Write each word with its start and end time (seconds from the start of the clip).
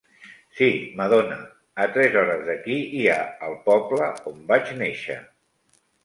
Sí, 0.59 0.67
madona; 0.99 1.35
a 1.83 1.85
tres 1.97 2.15
hores 2.21 2.41
d’aquí 2.47 2.77
hi 2.99 3.03
ha 3.11 3.17
el 3.49 3.53
poble 3.67 4.07
on 4.31 4.41
vaig 4.53 4.71
nàixer. 4.81 5.19